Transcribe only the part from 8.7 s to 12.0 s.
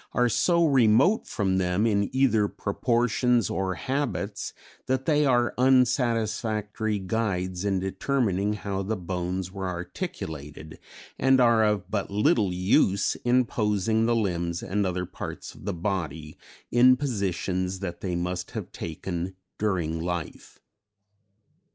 the bones were articulated and are of